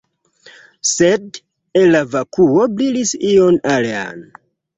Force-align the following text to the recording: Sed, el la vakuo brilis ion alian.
Sed, 0.91 1.37
el 1.81 1.93
la 1.97 2.01
vakuo 2.15 2.65
brilis 2.81 3.13
ion 3.35 3.61
alian. 3.77 4.27